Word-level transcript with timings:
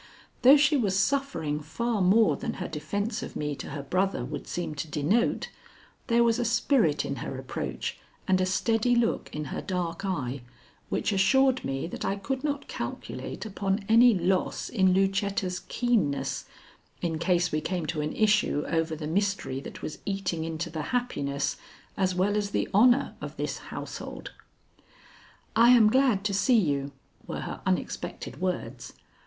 Though 0.41 0.57
she 0.57 0.77
was 0.77 0.97
suffering 0.97 1.59
far 1.59 2.01
more 2.01 2.35
than 2.35 2.53
her 2.53 2.67
defence 2.67 3.21
of 3.21 3.35
me 3.35 3.55
to 3.57 3.69
her 3.69 3.83
brother 3.83 4.25
would 4.25 4.47
seem 4.47 4.73
to 4.73 4.87
denote, 4.89 5.51
there 6.07 6.23
was 6.23 6.39
a 6.39 6.43
spirit 6.43 7.05
in 7.05 7.17
her 7.17 7.37
approach 7.37 7.99
and 8.27 8.41
a 8.41 8.47
steady 8.47 8.95
look 8.95 9.29
in 9.31 9.45
her 9.53 9.61
dark 9.61 10.03
eye 10.03 10.41
which 10.89 11.11
assured 11.11 11.63
me 11.63 11.85
that 11.85 12.03
I 12.03 12.15
could 12.15 12.43
not 12.43 12.67
calculate 12.67 13.45
upon 13.45 13.85
any 13.87 14.15
loss 14.15 14.69
in 14.69 14.91
Lucetta's 14.91 15.59
keenness, 15.67 16.45
in 17.03 17.19
case 17.19 17.51
we 17.51 17.61
came 17.61 17.85
to 17.85 18.01
an 18.01 18.15
issue 18.15 18.63
over 18.65 18.95
the 18.95 19.05
mystery 19.05 19.59
that 19.59 19.83
was 19.83 19.99
eating 20.07 20.43
into 20.43 20.71
the 20.71 20.81
happiness 20.81 21.57
as 21.95 22.15
well 22.15 22.35
as 22.35 22.49
the 22.49 22.67
honor 22.73 23.13
of 23.21 23.37
this 23.37 23.59
household. 23.69 24.31
"I 25.55 25.69
am 25.69 25.91
glad 25.91 26.23
to 26.23 26.33
see 26.33 26.57
you," 26.57 26.91
were 27.27 27.41
her 27.41 27.61
unexpected 27.67 28.41
words. 28.41 28.93